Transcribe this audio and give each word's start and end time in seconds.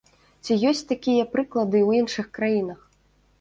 Ці 0.45 0.55
ёсць 0.69 0.81
такія 0.91 1.27
прыклады 1.35 1.79
ў 1.83 1.89
іншых 2.01 2.31
краінах? 2.39 2.81